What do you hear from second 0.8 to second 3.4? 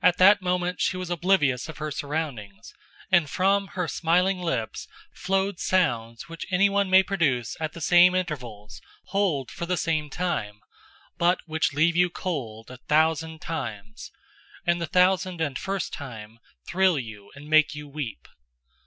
she was oblivious of her surroundings, and